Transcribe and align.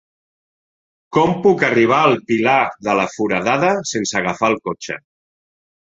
Com 1.17 1.33
puc 1.43 1.65
arribar 1.67 1.99
al 2.05 2.17
Pilar 2.31 2.57
de 2.89 2.97
la 3.01 3.07
Foradada 3.17 3.73
sense 3.93 4.19
agafar 4.23 4.51
el 4.55 4.61
cotxe? 4.71 4.99